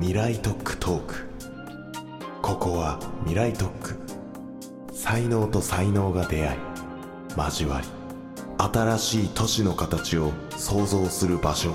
[0.00, 1.14] 未来特区トーク。
[2.40, 3.98] ここは未来特区
[4.92, 6.58] 才能と才能が出会い
[7.36, 7.88] 交わり
[8.58, 11.72] 新しい都市の形を創造する場所。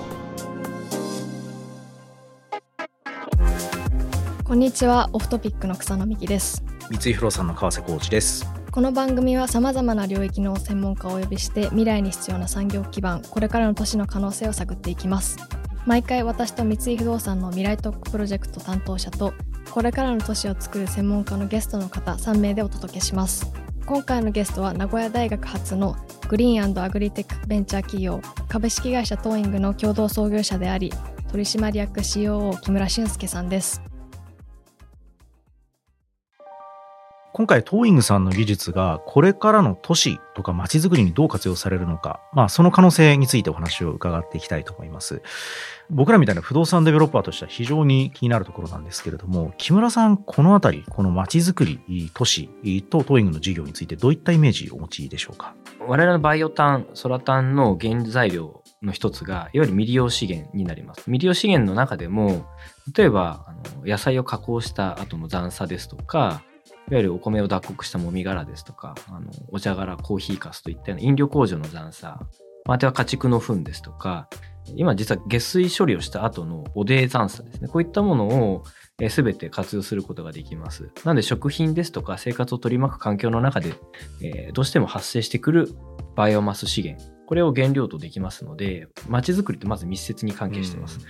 [4.42, 6.64] こんにちはオフトピックの草野美希です。
[6.90, 8.46] 三井不動産の川瀬浩二です。
[8.70, 15.36] この番組はさまざまな領域の専門家をお呼びして未来に必要な産業基盤これからの都市の可能性を探っていきます
[15.86, 19.34] 毎回私と三井不動産の未来特区プロジェクト担当者と
[19.70, 23.52] これからの都市を作る専門家のゲストの方3名でお届けします。
[23.86, 25.94] 今回のゲストは名古屋大学発の
[26.28, 30.90] グリーンアグリテックベンチャー企業株式会社トーイングの共同創業者であり
[31.30, 33.82] 取締役 COO 木村俊介さんです。
[37.36, 45.20] 今回、トーイングさんの技術がこれからの都市とか街づくりにどう活用されるのか、まあ、その可能性についてお話を伺っていきたいと思います。
[45.90, 51.80] 僕らみたいな不動産デベロッパーとしては非常に気になるところなんですけれども、木村さん、このあたり、この街づくり、
[52.14, 52.50] 都市
[52.88, 55.56] とトーイングの事業についてどういったイメージをお持ちでしょうか？
[55.80, 61.00] 我々のバイオ炭、ソラ炭の原材料の一つが、いわゆる未利用資源になります。
[61.06, 62.46] 未利用資源の中でも、
[62.96, 66.44] 例えば、あの野菜を加工した後の残差ですとか、
[66.90, 72.20] いわゆるお米を脱穀したもみ殻ですとか、あのお茶殻、コーヒーかすといったような飲料工場の残差、
[72.66, 74.28] または家畜の糞ですとか、
[74.76, 77.68] 今実は下水処理をした後の汚泥残差ですね。
[77.68, 78.64] こういったものを
[79.08, 80.90] すべて活用することができます。
[81.04, 83.74] なので食品ですとか生活を取り巻く環境の中で、
[84.22, 85.68] えー、どうしても発生してくる
[86.16, 91.00] バイオマス資源これを原料とできますので、街づくりとまず密接に関係しています。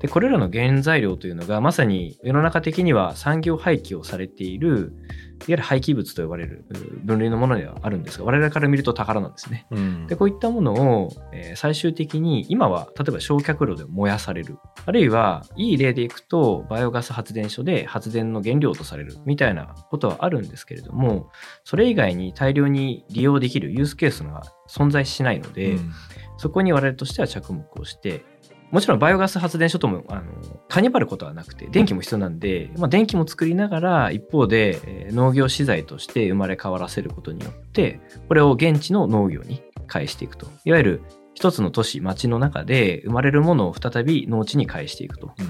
[0.00, 4.92] で、これらの原材料というのが、まさに世の中的には産業廃棄をされている、
[5.38, 6.64] いわゆる廃棄物と呼ばれる
[7.04, 9.66] 分類のものではあるんですが、我々から見ると宝なんですね。
[9.70, 10.72] うん、で、こういったもの
[11.04, 14.58] を、えー、最終的に、今は例えば焼却炉で燃やされる。
[14.84, 21.30] あるいは、いい例でいくと、バイオガス発電所で発電の原料とされるみたいなことはあるんですけれども、
[21.64, 25.92] それ以外に大量に利用できるユースケースが存在しないので、うん、
[26.36, 28.24] そこに我々としては着目をして、
[28.70, 30.22] もちろんバイオガス発電所ともあの
[30.68, 41.02] カニバることはなくて電気も必要なんで、まあ、電気も作りながら一方で、えー、農業資材として生まれ変わらせることによってこれを現地の農業に返していくといわゆる
[41.34, 45.32] 一つの都市町の中で生まれるものを再び農地に返していくと。
[45.38, 45.46] うん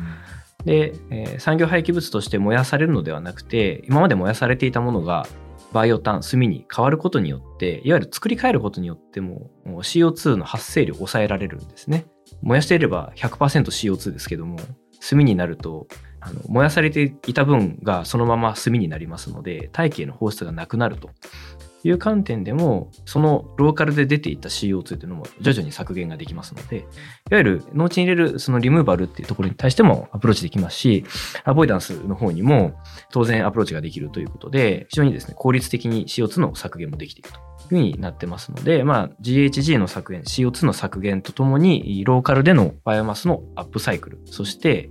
[0.64, 5.24] で、えー、産業廃棄物として燃やされるのではなくて今まで燃やされていたものが
[5.72, 12.06] バイオ炭、炭に変わることによって、いわゆる作り変えることによっても、も CO2 の発生量を抑えられるんですね。
[12.42, 14.58] 燃やしていれば 100%CO2 ですけども、
[15.08, 15.86] 炭になると、
[16.20, 21.10] あの燃やされていた分がそのまま炭になりますので、大気への放出がなくなると。
[21.84, 31.04] いう観点でも、そのローカルで出ていた CO2 というのも徐々に削減ができますので、いわゆる農地に入れるそのリムーバルっていうところに対してもアプローチできますし、
[31.44, 32.74] avoidance の方にも
[33.12, 37.48] 当然アプローチができるということで、非常にですね、効率的に CO2 の削減もできていくと。
[37.60, 44.90] いうふうになってますので、まあ、GHG の削減、CO2 の削減とともに、ローカルでのバイオマスのアップサイクル、そして、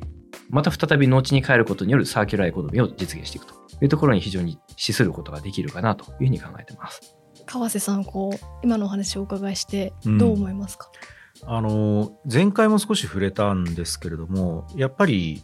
[0.50, 7.18] また再び農地に帰ることによるサーキュラーエコノミーを実現していくというところに非常に資することができるかなというふうに考えてます。
[7.46, 10.92] 川瀬さんこう今のお話をお伺いしてどう思いますか、
[11.44, 15.42] うん、あの前回も少し触れたんですけれどもやっぱり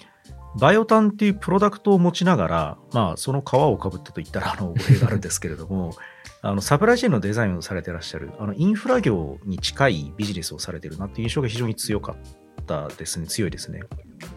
[0.59, 5.93] バイオタンっていうプロダクトを持ちながら、まあ、その皮をかぶったと言ったらあの語弊があるんですけれども
[6.41, 12.15] あのサプライチェーンのデザインをされてらっしゃるあのインフラ業に近いビジネスをされてるなっていう印象が非常に強か
[12.61, 13.81] ったですね強いですね。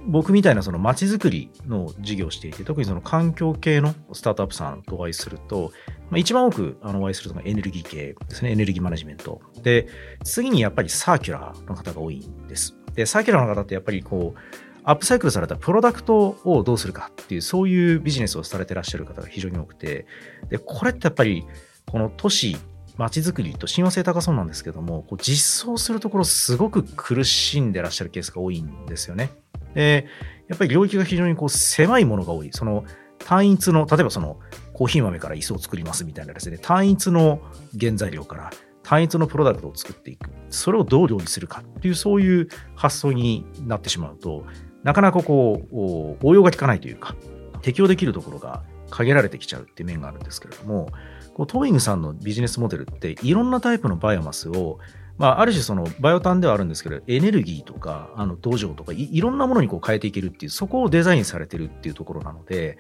[0.07, 5.73] 僕みたいなその街づくりの事業をしていて、特にその環境系のスタートアップさんとお会いすると、
[6.11, 9.41] まあ、一番多くあのお会いするのがエネルギー系ですね、エネルギーマネジメント。
[9.63, 9.89] で、
[10.25, 12.77] 次にやっぱりサーキュラーの方が多いんです。
[12.95, 14.39] で、サーキュラーの方ってやっぱりこう、
[14.85, 20.07] アップサイクルされたプロダクトをどうするかっていう、そういうビジネスをされてらっしゃる方が非常に多くて、
[20.49, 21.45] で、これってやっぱり、
[21.87, 22.57] この都市、
[22.97, 29.31] 街づくりと親和性高そうなんですけども、こう実装するところすごく苦しんでらっしゃるケースが多いんですよね。
[29.75, 30.07] で、
[30.49, 32.51] やっぱり領域が非常にこう狭いものが多い。
[32.53, 32.85] その
[33.19, 34.39] 単一の、例えばその
[34.73, 37.41] コーヒー豆から椅子を作りますみたいなですね、単一の
[37.79, 38.51] 原材料から
[38.83, 40.31] 単一のプロダクトを作っていく。
[40.49, 44.45] それをどう料理するかっていう、そういう発想になってしまうと、
[44.85, 47.17] なかなかこう、応用が効かないというか、
[47.63, 50.89] 適用できるところが限られてきちゃうっていう面があるんですけれども、
[51.37, 54.79] こうトーイングさんのビジネスモデルっていろんなタイプのバイオマスを
[55.19, 62.77] まあ、ある種そのバイオタンではあるんですけど、エネルギーとか、あの土壌とかい、いろんなものにこう変えていけるっていう、そこをデザインされてるっていうところなので、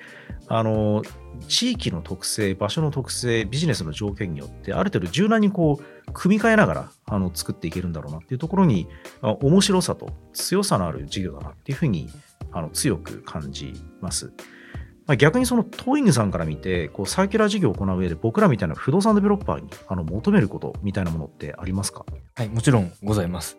[0.46, 1.02] あの、
[1.48, 8.86] 地域の特性、場所の特性、ビジネスの条件によって、ある程度柔軟にこう、組み替えながら、あの、作っていけるんだろうなっていうところに、
[9.22, 12.10] 面白さと強さのある事業だなっていうふうに、
[12.52, 13.72] あの強く感じ
[14.02, 14.30] ます。
[15.06, 22.04] まあ、逆にそのトーイングさんから見て、こうサーキュラー事業を行う上で、僕らみたいな不動産デベロッパーにあの求めることみたいなものってありますか？
[22.34, 23.56] はい、もちろんございます。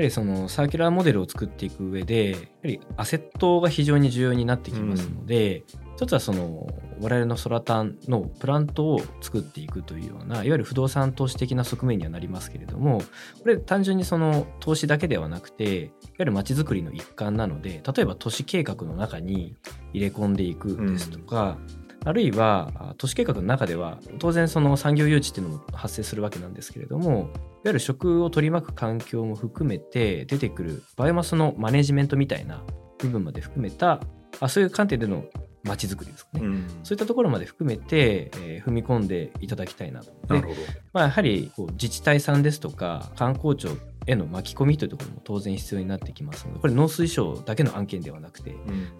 [0.00, 5.64] やはりそのサーキュラーモデルを作っていく上で、やはりアセットが非常に重要になってきますので、
[5.96, 6.68] 一つはその
[7.02, 13.02] 我々のソラタンのプラントを作っていくというような、いわゆる不動産投資的な側面にはなりますけれども、
[13.42, 19.54] これ単純にその投資だけではなくて、いわゆる街づくりの一環なので、例えば都市計画の中に
[19.92, 21.58] 入れ込んでいくですとか、
[22.04, 27.28] あるいはあ都市計画の中では当然その産業誘致っていうのも発生するわけなんですけれどもいわ
[27.66, 32.62] ゆる食を取り巻く環境も含めて出てくるバイオマスのマネジメントみたいな
[32.98, 34.00] 部分まで含めた
[34.40, 35.24] あそういう観点での
[35.62, 36.40] 街づくりですかね、
[36.84, 40.12] そういったところまで含めて、えー踏み込んでいただきたいなと。
[40.26, 40.54] でほど。
[40.92, 43.76] まあ、やはりこう自治体さんですとか観光庁
[44.06, 48.54] への巻き込みというところも当然必要になってきますのでこれ農水省だけの案件ではなくて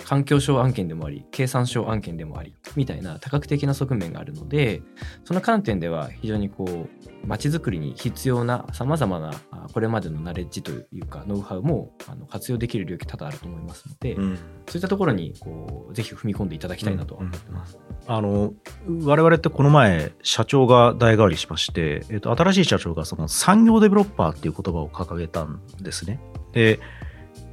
[0.04, 4.82] 環境省案件でもあり経産省案件でもありみたいな多角的な側面があるので
[5.24, 14.36] その観点では非常にこう街づくりに必要なさまざまなあこれまでのナレッジというかノウハウもあの活用できる領域多々あると思いますので、うん。
[14.36, 17.78] そういったところにこうぜひ踏み込んでいただきたいなとは思ってます。
[18.06, 18.54] あの
[19.02, 26.20] 我々ってこの前社長が代替わりしまして、えっと、新しい社長がその産業デベロッパーっていう言葉を掲げたんですね。
[26.52, 26.80] で、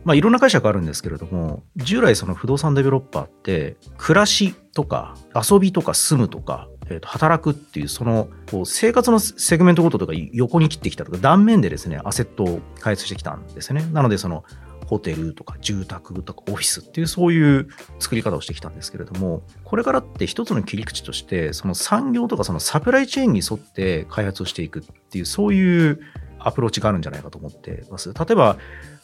[0.04, 13.86] まあ、いろんな解釈あるんですけれども従来その不動産デベロッパーって暮らしとか遊びとか住むとか、えっと働くっていうそのこう生活のセグメントごととか横に切ってきたとか断面でですねアセットを開発してきたんですね。
[13.92, 14.44] なのでその
[14.88, 17.68] ホテルとか住宅とかオフィスっていうそういう
[18.00, 26.00] 作り方をしてきたんですけれどもこれからって一つの切り口としてその産業とかそのサプライチェーンに沿って開発をしていくっていうそういう
[26.48, 28.14] アプローチがあるんじゃないかと思ってます。
[28.14, 28.58] 例えば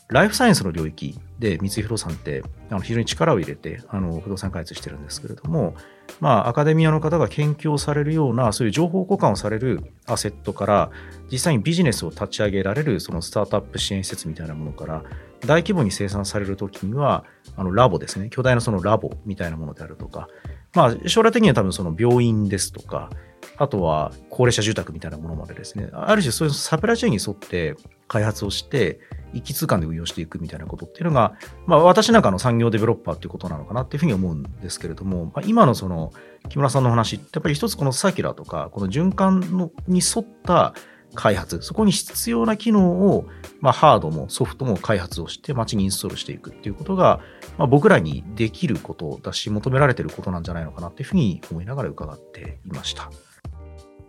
[0.09, 5.75] ライフサイエンスの領域で三井不動産ってあの非常に力を入れてあの不動産開発してるんですけれども、
[6.19, 10.91] まあ、アカデミアの方が研究をされるようなそういう情報交換をされるアセットから
[11.31, 15.03] 実際にビジネスを立ち上げられるそのスタートアップ支援施設みたいなものから
[15.41, 17.23] 大規模に生産されるときには
[17.55, 20.27] あのラボですね巨大なそのラボみたいなものであるとか、
[20.73, 23.09] まあ、将来的には多分その病院ですとか
[23.57, 27.75] あとは高齢者住宅みたいなものまでですねある種そういうサプライチェーンに沿って
[28.07, 28.99] 開発をして
[29.33, 31.33] 一気通貫で運用していくみたいなことっていうのが、
[31.65, 36.11] まあ、私なんかの産業デベロッパーっていうことなのかなっていうふうに思うんですけれども、まあ、今のその
[36.49, 40.73] 木村さんの話ってやっぱり一つこのサーキュラーとかこの循環のに沿った
[41.15, 43.25] 開発そこに必要な機能を、
[43.61, 47.21] まあ、ハードもソフトも開発をして街にインストールしていくっていうことが、
[47.57, 53.11] まあ、僕らにできることだし求められてることなんじゃないのかなっていうふうに思いながら伺っていました。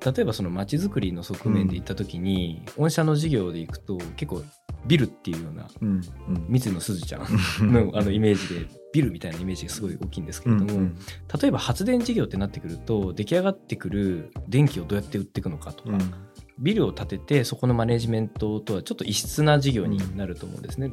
[0.05, 4.43] 例えばその街づくりの側面で行った時に、御社の事業で行くと結構
[4.87, 6.03] ビルっていうようなうん
[6.49, 10.91] 三井のすずちゃんの あのイメージでビルみたいなイメージがすごい大きいんですけれども、
[11.41, 15.99] 例えば発電事業ってなってくると出来上がってくる電気をどうやって売っていくのかとか、
[16.59, 20.91] ビルを建ててそこのマネジメントとはちょっと異質な事業になると思うんですね。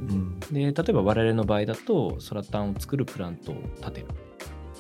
[0.52, 4.08] で例えば我々の場合だとソラタンを作るプラントを建てる。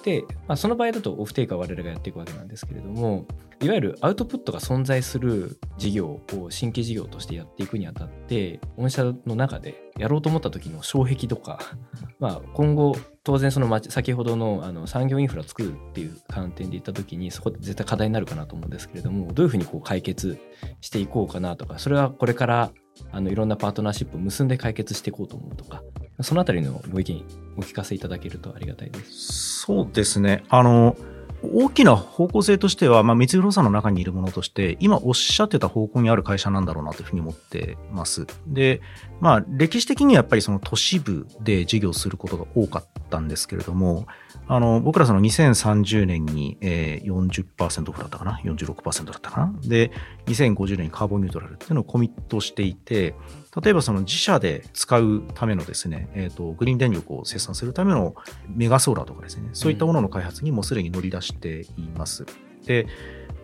[0.03, 3.25] で、まあ、その場合だとオフテイクは我々がやっていくわけなんですけれども
[3.62, 11.59] いわゆるアウトプットが存在する事業を新規事業としてやっていくにあたって御社の中でやろうと思った時の障壁とか、
[12.19, 20.39] まあ、今後当然その先ほどのあの産業インフラを作るっていう観点で言った時にそこって絶対課題になるかなと思うんですけれどもどういうふうにこう解決
[20.79, 22.72] していこうかなとかそれはこれから
[23.12, 25.84] あのいろんなパートナーシップを結んで解決していこうと思うとか
[26.22, 27.24] そのあたりのご意見
[27.58, 29.62] お聞かせいただけるとありがたいです。
[29.62, 30.43] そうですね。
[30.50, 30.96] あの、
[31.43, 38.27] 大きな方向性としては、まあ、三井不動産の中にいるものとして、今おっしゃってた方向にある会社なんだろうなというふうに思ってます。
[38.48, 38.81] で、
[39.19, 44.05] まあ、歴史的にはやっぱりその都市部で事業することが多かったんですけれども、
[44.48, 49.53] あの、僕らその2030年に、えー、40%オフだったかな ?46% だったかな？
[49.62, 49.91] で、
[50.27, 53.15] 2050年にカーボンニュートラルっていうのをコミットしていて、
[53.60, 58.15] 例えばその自社で使うためのですね、えっ、と、グリーン電力を生産するための
[58.48, 62.25] メガソーラーとかですね、そういったものの開発にもすでに乗り出しています。
[62.65, 62.88] で、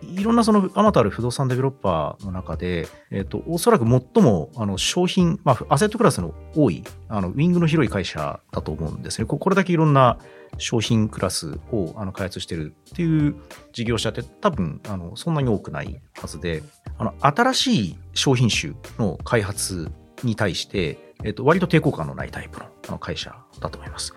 [0.02, 9.26] いろんなそのあまたある不動産デベロッパーの中で、えっ、と、おそらく最もあの商品、まあ、アセットクラスの多い、あの、ウィングの広い会社だと思うんですね。
[9.26, 10.18] ここれだけいろんな
[10.56, 13.36] 商品クラスをあの開発してるっていう
[13.72, 16.62] 事業者って多分、あの、そんなに多くないはずで、
[16.96, 19.90] あの、新しい商品種の開発
[20.22, 24.14] に対して、えっ、と、割と抵抗感のないタイプのあの会社だと思います。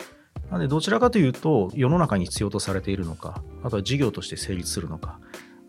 [0.50, 5.20] なので、どちらかというと、世の中に必要とされているのか、あとは事業として成立するのか、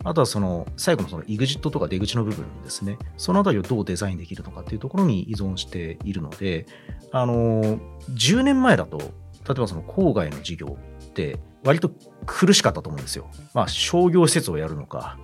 [0.05, 2.99] あとはその最後のその EXIT とか出口の部分ですね。
[3.17, 6.67] そのあたりをどうデザインできるのかっていうところに依存しているので、
[7.13, 7.79] あの、
[8.11, 9.05] 10年前だと、例
[9.51, 11.91] えばその郊外の事業って割と
[12.27, 13.31] 苦しかったと思うんですよ。
[13.55, 15.19] まあ商業施設をやるのか、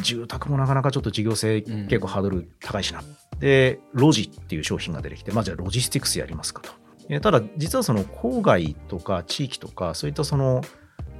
[0.00, 3.00] 住宅もなかなかちょっと事業性結構ハードル高いしな。
[3.00, 6.84] うん、で、ロジっていう商品が出てきて、まあじゃあロジスティクスやりますかと。
[7.08, 10.62] えただ実はその郊外とか地域とかそういったその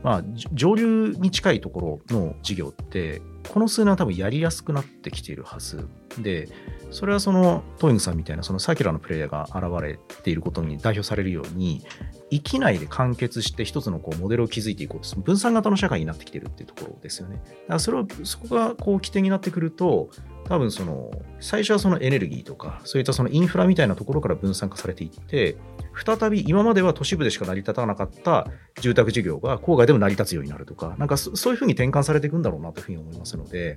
[0.02, 6.48] まあ上流に近いところの事業ってこの数年は多分やりやすくなってきているはずで
[6.90, 11.84] それはそのトーイングさんみたいなそのサキュラのプレイヤーが現れていることに代表されるように
[12.30, 17.36] 域内で完結して一つのこうモデルを築いていこうと分散型の社会になってきてるっていうところですよね。
[17.36, 20.10] だからそれをそこがこう起点になってくると
[20.44, 21.10] 多分その
[21.40, 25.56] 最初はそのエネルギーとかそういったそのインフラみたいなところから分散化されていって
[25.94, 28.46] 再び今までは都市部でしか成り立たなかった
[28.80, 33.76] 住宅事業が郊外でも成り立つようになるとかなんかそういうふうに転換されていくんだろうなというふうに思いますので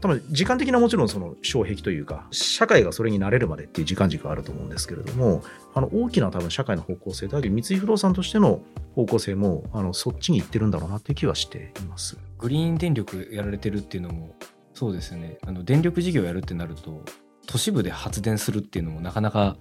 [0.00, 5.42] 多分時間的なもちろんその障壁というか社会がそれに慣れるまでっていう時間軸があると思うんですけれども
[5.74, 8.60] あの大きな多分社会の方向性であり三井不動産としての
[8.94, 12.18] 方向性もあのそっちに行ってるんだろうなっていう気はしています。
[12.38, 14.34] グリーン電力やられてるっていうのも
[14.78, 15.38] そうですね。
[15.44, 17.02] あの電力事業やるってなると
[17.48, 19.56] 都市部で発電するっていうのもなかなか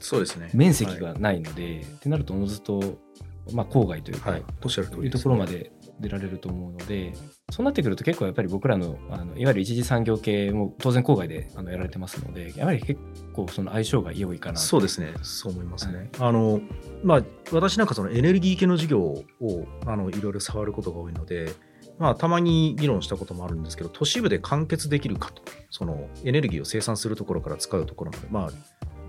[0.53, 2.99] 面積がないので、ねはい、ってなるとおのずと、
[3.51, 7.13] まあ、郊外というか、はい、おっしゃる通り、ね、いうところまで出られると思うので
[7.49, 13.01] そうなってくると結構やっぱり僕らのあのいわゆる一次産業系も当然郊外であのやられてますのでやはり結
[13.33, 14.59] 構その相性が良いかな。
[14.59, 15.13] そうですね。
[15.23, 16.61] そう思いますね、はい、あの
[17.03, 19.25] まあ私なんかそのエネルギー系の事業を
[19.87, 21.55] あのいろいろ触ることが多いので
[21.99, 28.49] まあ、たまに議論したこともあるんですけど、都市部で完結できるかと、そのエネルギーを生産するところから使うところまで、まあ、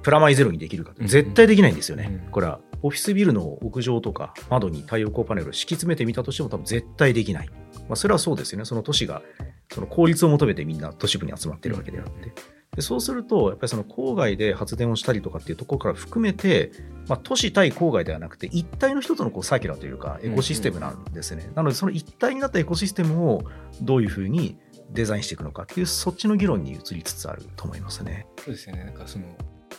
[0.02, 2.26] プラマイゼロにできるかと、絶対できないんですよね。
[2.30, 7.50] これは、オフィスビルの屋上とか窓に太陽光パネルを敷き詰めてみたとしても、多分絶対できない。
[7.88, 8.64] まあ、それはそうですよね。
[8.64, 9.22] その都市が、
[9.72, 12.32] その効率を求めてみんな都市部に集まってるわけであって。
[12.76, 16.70] でそうすると、やっぱりその郊外で発電をしたりとかっていうところから含めて、
[17.08, 21.42] まあ、都市対郊外ではなくて、一体の一つのこうサーキュラーというか、エコシステムなんですね。
[21.42, 23.42] うんうん、なので、その一体になったエコシステムを
[23.82, 24.58] どういうふうに
[24.90, 28.26] デザインしていくのかっていう、そっちの議論に移りつつあると思いますね。
[28.44, 28.84] そうですよね。
[28.84, 29.24] なんかその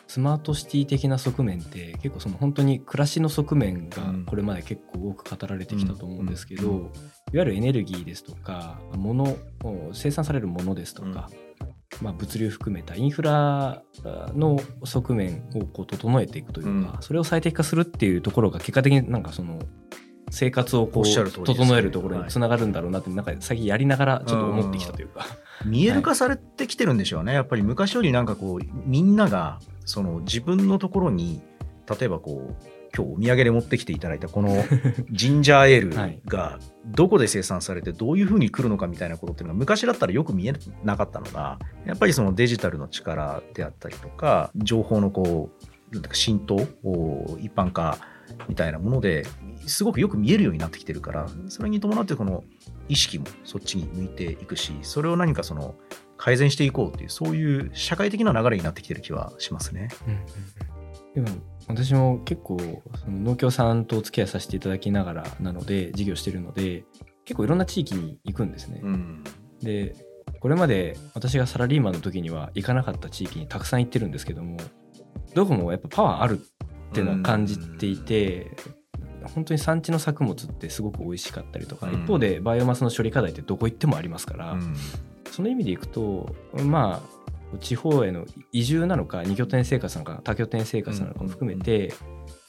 [0.08, 6.92] スマートシティ的な側面って結構その本当に暮らしの側面がこれまで結構多く語られてきたと思うんですけど、
[7.32, 9.38] いわゆるエネルギーですとか物
[9.94, 11.30] 生産されるものですとか、
[12.02, 13.84] まあ、物流含めたインフラ
[14.36, 19.60] の側面をこう整えていくというか、うん、それを最適化するっていうところが結果的になんかその
[20.32, 25.26] 生活をこう整えるところにつながるんだろうなってなんか最近やりながらちょっと思ってきたというか、
[25.66, 27.64] 見える化されてきてるんでしょうね、やっぱり。
[27.64, 31.42] 昔よりなんかこうみんながその自分のところに
[32.00, 34.64] 例えばこう今日お土産で持ってきていただいたこの
[35.12, 40.54] ジンジャーエールがどこで生産されてどういうふうに来るのかみたいなことっていうのが昔だったらよく見え
[40.84, 45.50] なかったのがやっぱりそのデジタルの力であったりとか情報のこ
[45.94, 46.58] う浸透
[47.40, 47.98] 一般化
[48.48, 49.26] みたいなもので
[49.66, 52.44] すごくよく見えるようになってきてるからそれに伴ってこの
[52.88, 55.76] 意識もそっちに向いていくしそれを何かその
[56.18, 59.88] 改善していこうっていうそういう社会的な流れになってきてる気はしますね。
[61.16, 61.38] うんうん、でも
[61.70, 62.58] 私も結構
[62.96, 66.84] その農協さんとお付き合いさせていただきながらなので事業してるので
[67.26, 68.82] 結構いろんな地域に行くんですね。
[68.84, 69.24] うん、
[69.62, 69.96] で
[70.40, 74.58] これまで私がサラリーマンの時には行かなかった地域にたくさん行ってるんですけども
[75.36, 78.52] どこもやっぱパワーあるっていうのは感じていて、
[79.36, 84.58] 本当に産地の作物ってすごく美味しかったりとか、一方でバイオマスの処理課題ってどこ行ってもありますから、
[85.32, 87.19] その意味でいくとまあ
[87.58, 91.94] 地方への移住なのか2拠点生活なのか多拠点生活なのかも含めて、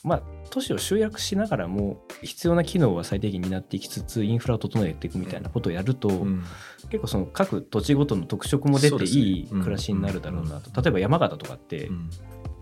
[0.05, 6.45] まあ、都市を集約しながらも必要な機能は最低限になっていきつつインフラを整えていくみたいなことをやると、うん、
[6.91, 11.91] 結構その各土地ごとの特色も出ていい暮らしになるだろうなと、例えば山形とかって、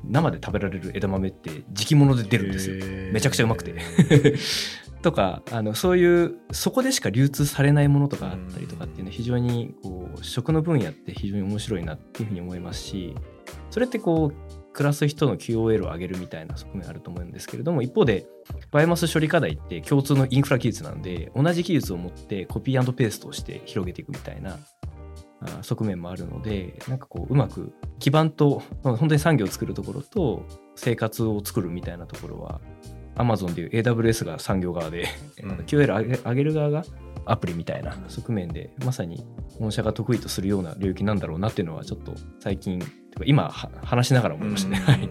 [0.04, 2.84] 生で食べられる枝豆って時期物で出るんですよ。
[3.12, 3.74] めちゃくちゃうまくて
[5.08, 13.14] とかあのそういうそこでしか流通されないものとかあったりとかっていうのは非常にこう食の分野って非常に面白いなっていうふうに思いますし
[13.70, 18.26] それってこう暮らす人の QOL を上げるみたいな側面あると思うんですけれども一方で
[18.70, 24.58] バイオマス処理課題って共通のインフラ技術なんで同じ技術を持ってコピーペーストをして広げていくみたいな
[25.62, 30.44] 側面もあるのでなんかこううまく基盤と本当に産業を作るところと
[30.76, 32.60] 生活を作るみたいなところは
[33.18, 35.08] アマゾンでいう AWS が産業側で、
[35.42, 36.84] うん、QL 上げ上げる側が
[37.26, 39.26] アプリみたいな側面でまさに
[39.60, 42.80] 御社が得意とするような領域なんだろうなっていうのはちょっと最近
[43.24, 44.76] 今話しながら思いましたね。
[44.76, 45.08] はい、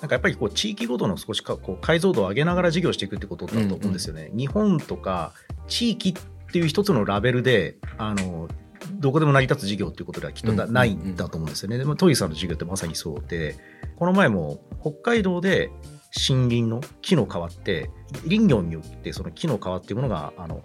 [0.00, 4.26] なんかやっぱりこう地域ごとの少しかこう解像度を上げながら事業していくってことだと思うんですよね。
[4.26, 5.32] うんうん、日本とか
[5.66, 8.48] 地域っていう一つのラベルであの
[8.92, 11.78] どこでも成り立つ事業っていうことではきっとないんだと思うんですよね。
[11.78, 13.56] でもトイさんの事業ってまさにそうで
[13.96, 15.70] この前も北海道で
[16.16, 17.90] 森林の木の皮って
[18.28, 20.62] 林業によってその木の皮っていうものがあの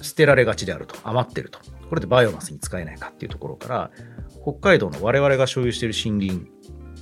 [0.00, 1.58] 捨てられがちであると余ってると。
[1.88, 3.90] これでバイオマスに使えないかっていうところから
[4.42, 6.50] 北海道の我々が所有している森林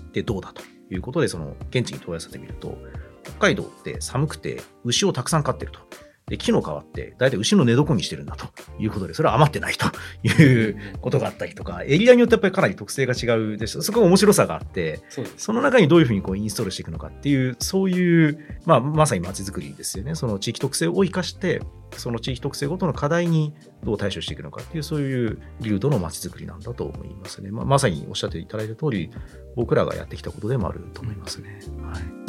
[0.00, 2.78] ってどうだということでその現地に問い合わせてみると
[3.24, 5.80] 北海道って寒くて牛をたくさん飼ってると。
[6.28, 8.48] で、木の皮って大体牛の寝床にしてるんだと
[8.80, 9.86] いうことで、それは余ってないと
[10.24, 15.00] いうことがあったりとか、エリアによってやっぱりかなり特性が違うでしそこが面白さがあって、
[15.36, 20.16] その中にどういうふうにこうインストールしていくのかっていう、そういう、まあ、まさに街づくりですよね。
[20.16, 21.62] その地域特性を生かして、
[21.96, 23.54] その地域特性ごとの課題に
[23.84, 27.52] どう対処していくのかっていう、そういう流度の街づくりなんだと思いますね。
[27.52, 29.10] まあ、まさにおっしゃっていただいた通り、
[29.54, 31.60] 僕らがやってきたことでもあると思いますね。
[31.80, 32.25] はい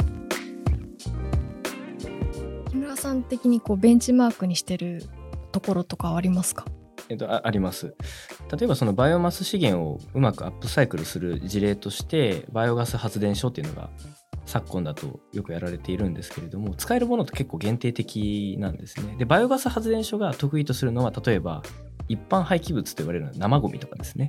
[2.68, 5.02] 木村さん的にこうベンチマークにしてる
[5.52, 6.66] ところとかありますか？
[7.08, 7.94] えっと、ああります。
[8.52, 13.88] 例えばそのバイオマス資源をうまくアップサイクルする事例としてバイオガス発電所っていうのが
[14.44, 19.16] 昨今だとよくやられているんですけれども使えるものって結構限定的なんですね。
[19.16, 21.62] でバイオガス発電所が得意とするのは例えば
[22.08, 24.28] 一般廃棄物と言われる生ゴミとかですね。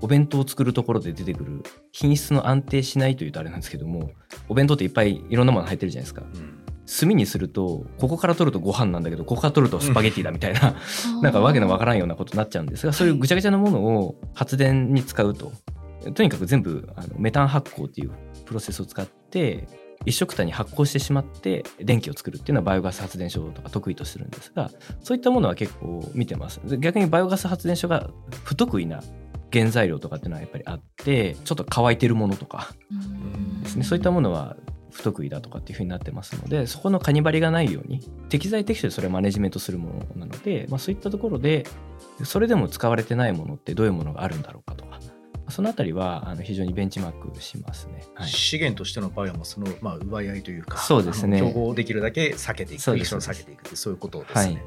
[0.00, 1.62] お弁当を作るところで出てくる
[1.92, 4.10] 品質の安定しないというとあれなんですけども
[4.48, 10.76] お弁当っていっぱいいろんなもの入ってるじゃないですか、うん炭にするとここから取るとご飯なんだけどここから取るとスパゲティだみたいな、
[11.16, 13.10] うん、なんかわけのわからんようなことになっちゃうんですがそうい。
[13.10, 15.52] うぐちゃぐちゃなものを発電に使うと
[16.14, 18.12] とにかく全部あのメタン発酵っていう
[18.44, 19.68] プロセスを使って
[20.04, 24.70] 一色単に発酵してしまって電気を作るっていうのはバイオガス発電所とか得意とするんですが
[25.02, 26.60] そういったものは結構見てます。
[26.78, 28.10] 逆にバイオガス発電所が
[28.44, 29.02] 不得意な
[29.52, 32.68] 原材料とかっていうのはやっぱりあってちょっと乾いてるものとか
[33.62, 33.84] ですね。
[33.84, 34.56] そういったものは
[34.96, 38.00] 不得意だとかっていうふうになってますのでそこのカニバリがないように
[38.30, 41.66] 適材適所でそれをマネジメントするものなので、まあ、そういったところで
[42.24, 45.00] それでも使われてないものってどういうものがあるんだろうかとか。
[45.48, 51.38] そのあたりはあの非常にベンチマークしますね、はい、資源としてのバイオマスの、まあ、奪い合いというかそうですね。
[51.38, 54.64] 競合できるだけ避けていく一緒に避けていくってそういうことですね。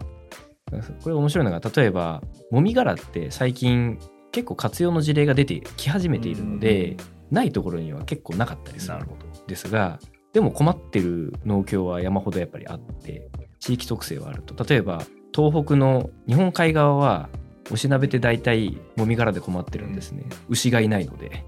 [0.71, 3.99] はい、これ面白いのが例えばもみ殻って最近
[4.32, 6.95] 結構活用の事例が出てき始めているので、
[7.32, 9.08] ないところには結構なかったりするん
[9.47, 9.99] ですが
[10.34, 14.63] でも困ってる農協は山ほどやっぱりあって地域特性はあると。
[14.63, 15.04] 例えば
[15.36, 17.30] 東北の日本海側は
[17.72, 21.46] おしなべて大体もみ殻で困ってるんですね、牛がいないので。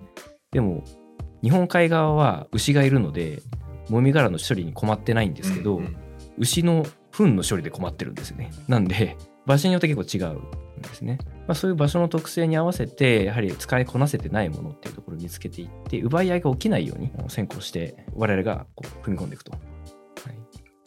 [0.52, 0.84] でも
[1.42, 3.42] 日本海側は牛がいるので
[3.90, 5.98] もみ殻の処理に困ってないんですけど、うんうん、
[6.38, 8.52] 牛の糞の処理で困ってるんですね。
[8.68, 11.18] なんで場所によって結構違うんですね、
[11.52, 19.52] まあ、そういう場所の特性に合わせてやはり使いこなせてないものっていうところを見つけていって奪い合いが起きないように先行して我々がこう踏み込んでいくと。
[19.52, 19.62] はい、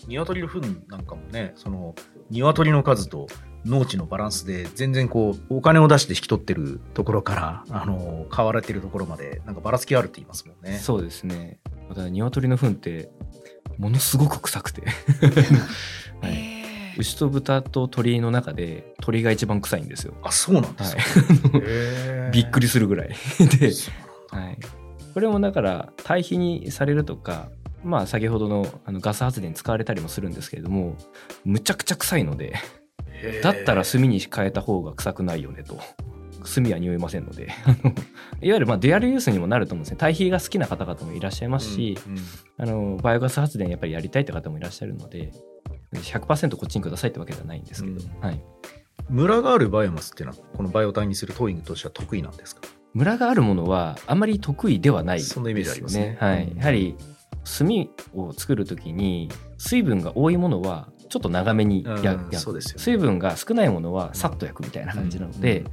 [0.09, 1.94] 鶏の糞なんかもねその
[2.31, 3.27] 鶏の数と
[3.66, 10.79] 農地のバランスで全然こうお金を出して引き取ってるところからあの買われてるところまでなんかばらつきあるって言いますもんね。
[10.79, 11.61] そうですね。
[11.90, 13.11] また鶏の糞って
[13.77, 14.85] ものすごく臭くて
[16.22, 16.63] はい
[16.99, 20.15] 牛と豚と鳥の中で鳥が一番臭いんですよ。
[20.23, 21.03] あそうなんですか、
[21.59, 23.09] はい、 びっくりするぐらい。
[23.61, 23.71] で、
[24.31, 24.59] はい、
[25.13, 27.49] これもだから堆肥にされるとか
[27.83, 30.97] まあ先ほどのあのガス発電使われたりもするんですけれども
[31.45, 32.55] むちゃくちゃ臭いので
[33.43, 35.79] だったら炭に変えた方が臭くないよねと。
[36.45, 37.49] 炭は匂いませんので。
[38.43, 39.97] いわゆるまあデュアルユースにもなると思うんですね。
[39.97, 42.21] 堆肥が好きな方々もいらっしゃいますし、うんうん、
[42.59, 45.33] あのバイオガス発電やっぱりやりたいって方もいらっしゃるので
[45.99, 48.43] 100%こっちにくださいってわけではないんですけど、うん、はい、
[49.09, 52.63] ムラがあるバイオマスっていうのはこのバイオ炭にする TOWING としては得意なんですか？
[52.95, 56.17] ムラがあるものはあまり得意ではないです、ね、そんなイメージありますね。
[56.21, 56.97] はい、やはり
[57.59, 57.69] 炭
[58.15, 59.29] を作る時に
[59.59, 62.39] 水分が多いものはちょっと長めに焼く、ね、
[62.77, 65.65] 水分が少ないものはさっと焼くみたいな感じなので、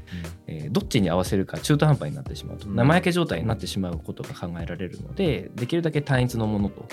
[0.46, 6.86] えどっちに合わせるか中途半端になってしまうと、生焼け状態になってしまうことが考えられるのでできるだけ単一のものと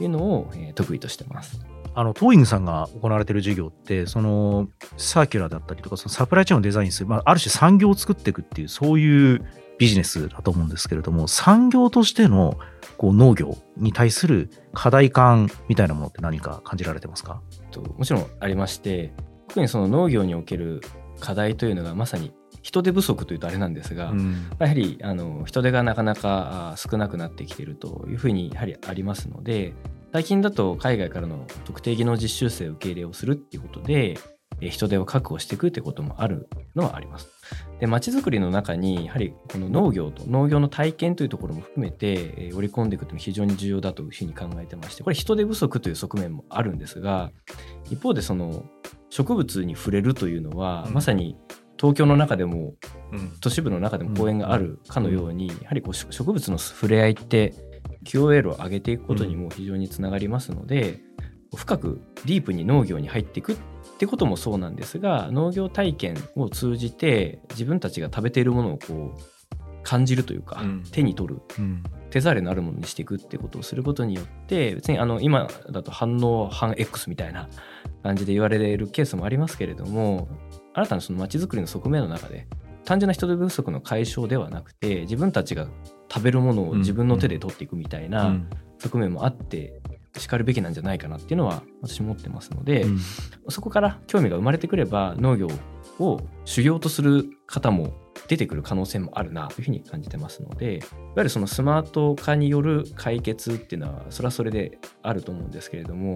[0.00, 1.60] いうのを、え得意としてます。
[1.94, 9.44] あのトーイングさんが行われている事業ってそのサーキュラーだったりとかそのサプライチェーンをデザインする、まあ、ある種産業を作っていくっていうそういう
[9.78, 12.58] ビジネスだと思うんですけれども産業としての
[12.96, 17.40] こう農業に対する課題感みたいなものって何か感じられてますか？
[17.96, 19.12] もちろんありまして
[19.48, 20.82] 特にその農業における
[21.18, 29.74] 課題というのがまさに人手不足というとあれなんですが、うん、やはりあの人手がなかなか少なくなってきているというふうにやはりありますので
[30.12, 34.18] 最近だと海外からの特定技能実習生受け入れをするっていうことで、
[34.68, 37.28] 人手を確保していくってこともあるのはあります。
[37.78, 47.30] で、街づくりの中に、やはりこの農業と農業の体験というところも含めて、織り込んでいくというのは非常に重要だというふうに考えてまして、これ人手不足という側面もあるんですが、
[47.88, 48.64] 一方でその
[49.08, 51.36] 植物に触れるというのは、うん、まさに
[51.80, 52.74] 東京の中でも、
[53.10, 57.54] うん、都市部の中でも公園があるかのように、やはりこう植物の触れ合いって
[58.04, 61.00] QOL を上げていくことにも非常につながりますので、
[61.56, 63.56] 深くディープに農業に入っていくっ
[63.98, 69.20] てこともそうなんですが農業体験を通じて自分たちが食べているものをこう
[69.82, 70.82] 感じるというか、うん。
[70.92, 71.82] 手に取るうん。
[72.10, 77.48] 手触りのあるものにしていくってことをすることによって別にあの今だと反応反 X みたいな
[78.02, 80.28] 感じで言われるケースもありますけれども
[80.74, 82.46] 新たなその街づくりの側面の中で
[82.84, 85.68] 単純な人手不足の解消ではなくて自分たちが
[86.12, 88.36] 食べるものを自分の手で取っていくみたいな
[88.78, 89.80] 側面もあって
[90.18, 92.98] しかるべきなんじゃないかなっていうのは私も思ってますので、うん。
[93.48, 95.48] そこから興味が生まれてくれば農業
[96.00, 97.92] を修行とする方も
[98.26, 100.86] 出てくる可能性もあるなというふうに感じてますのでいわ
[101.18, 106.14] ゆるそのスマート化による解決っていうのはそれはそれであると思うんですけれども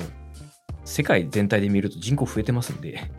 [0.84, 3.10] 世界全体で見ると人口増えてますんで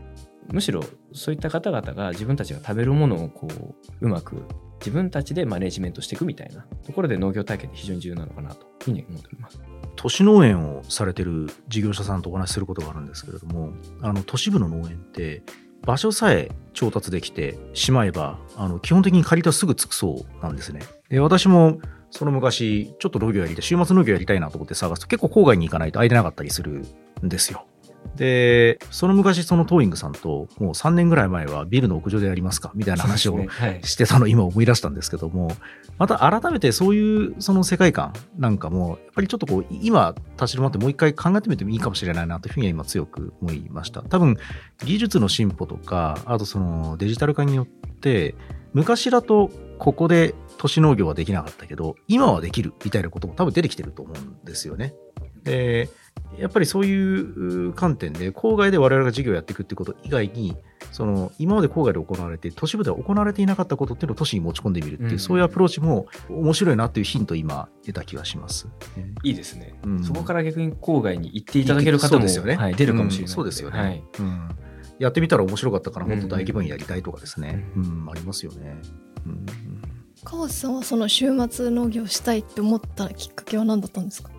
[0.51, 0.81] むしろ
[1.13, 4.43] そういった方々が自分たちが食べるものをこううまく
[4.79, 9.59] 自分たちでマネジメントしていくみたいなところで農業体験って非常に重要なのかなというふうに思っております。
[9.95, 15.41] 都市農園をされてる事業者さんとお話しすることがあるんですけれどもあの都市部の農園って
[15.85, 21.79] 場所さえ調達できてしまえばあの基本的に借りたすぐ着くそうなんですねで私も
[22.11, 26.85] その昔ちょっと農業やりたい週末農業やりたいなと思って探すと結構郊外に行かないと空いてなかったりする
[27.23, 27.65] んですよ
[28.15, 33.37] でその昔そのトーイングさんともう3年ぐらい前はビルの屋上でやりますかみたいな話を
[33.83, 35.51] してたのを今思い出したんですけども、
[35.97, 44.01] また改めてそういうその世界観なんかも、やっぱりちょっとこう、今立ち止まってもう一回考えてみてもいいかもしれないなというふうには今強く思いました。
[44.01, 44.37] 多分、
[44.85, 48.35] 技術の進歩とか、あとそのデジタル化によって、
[48.73, 54.93] 昔だとここで都市農業はできなかったけど、今はできるみたいなことも多分出てきてると思うんですよね。
[55.43, 55.89] で、
[56.37, 60.55] やっぱりそういう観点で、郊外で我々が事業をやっていくってこと以外に、
[60.91, 65.19] その今まで郊外で行われて、都市部では行われていなかったことっていうのを都市に持ち込んでみるっていう、うん。
[65.19, 68.67] そういうアプローチも面白いなっていうヒントを今得た気がします。
[69.23, 70.03] いいですね、うん。
[70.03, 72.55] そこから逆に郊外に行っていただける方もですよね。
[72.55, 73.79] はい、出るかもしれない、うんそうですよね。
[73.79, 74.49] はい、うん。
[74.99, 77.65] やってみたら面白かったからもっと大規模にやりたいとかですね。
[77.75, 78.75] うん、ありますよね。
[79.25, 79.45] うん
[80.23, 84.31] 川瀬さんはその週末農業したいって思ったきっかけは何だったんですか？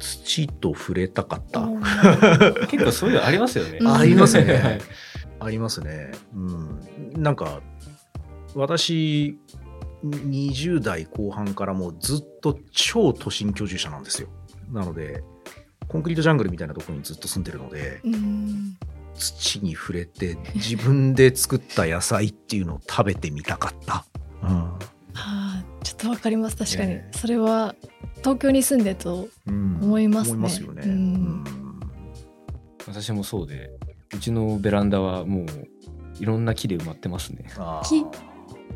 [0.00, 1.68] 土と触れたかった。
[2.66, 3.78] 結構そういうのありますよね。
[3.80, 4.80] うんありますねはい
[5.42, 6.12] ありますね。
[6.34, 6.80] うん。
[7.16, 7.62] なんか、
[8.54, 9.38] 私、
[10.04, 14.28] 20代後半からもうずっと超都心居住者なんですよ。
[14.70, 15.22] なので、
[15.88, 18.76] コンクリートジャングルみたいなところにずっと住んでるので、うん
[19.14, 24.06] 土に触れて自分で作った野菜っていうのを食べてみたかった。
[24.42, 24.72] うん。
[25.82, 26.56] ちょっとわかります。
[26.56, 27.74] 確かに、ええそれは
[28.18, 29.78] 東京に住んでるとうん。
[29.82, 30.34] 思いますね。
[30.34, 30.82] 思いますよね。
[30.84, 30.92] うん。
[30.92, 31.44] うん。
[32.86, 33.70] 私もそうで、
[34.14, 35.46] うちのベランダはもう
[36.18, 37.44] いろんな木で埋まってますね。
[37.84, 38.04] 木？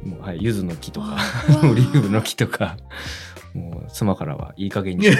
[0.04, 1.16] もうはい、柚子の木とか
[1.70, 2.76] オリーブの木とか、
[3.54, 5.16] もう妻からはいい加減に もう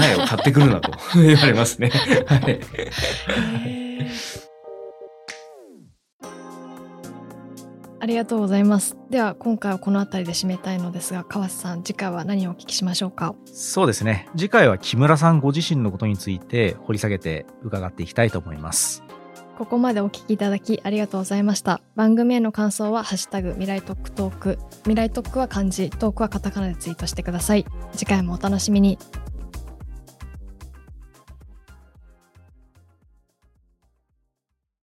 [0.00, 1.90] 苗を買ってくるなと言われますね。
[2.26, 2.60] はい。
[8.06, 8.96] ありがとうございます。
[9.10, 13.34] では今回はこの辺りで締めたいのですが川瀬さん次回は何をお聞きしましょうか？
[13.46, 14.28] そうですね。
[14.36, 19.02] 次回は木村さんご自身のことについて掘り下げて伺っていきたいと思います。
[19.58, 21.80] ここまでお聞きいただきありがとうございました。
[21.96, 27.66] 番組への感想は「ハッシュタグ未来特クトーク」未来特クは漢字トークはカタカナでツイートしてください。
[27.90, 29.00] 次回もお楽しみに